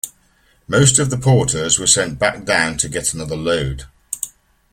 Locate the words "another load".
3.13-3.83